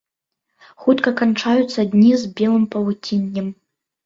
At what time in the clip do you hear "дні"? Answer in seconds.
1.93-2.09